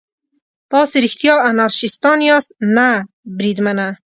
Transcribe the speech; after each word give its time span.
تاسې 0.71 0.95
رښتیا 1.05 1.35
انارشیستان 1.49 2.17
یاست؟ 2.29 2.49
نه 2.75 2.87
بریدمنه. 3.37 3.87